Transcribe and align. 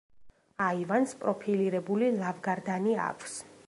აივანს 0.67 1.13
პროფილირებული 1.21 2.11
ლავგარდანი 2.19 3.01
აქვს. 3.11 3.43